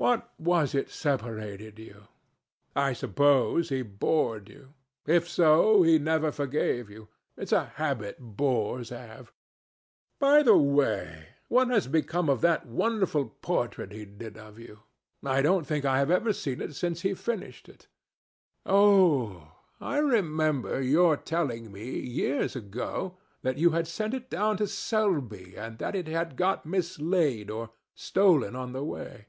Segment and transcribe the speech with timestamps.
[0.00, 2.06] What was it separated you?
[2.76, 4.74] I suppose he bored you.
[5.08, 7.08] If so, he never forgave you.
[7.36, 9.32] It's a habit bores have.
[10.20, 14.78] By the way, what has become of that wonderful portrait he did of you?
[15.24, 17.88] I don't think I have ever seen it since he finished it.
[18.64, 19.50] Oh!
[19.80, 25.56] I remember your telling me years ago that you had sent it down to Selby,
[25.56, 29.26] and that it had got mislaid or stolen on the way.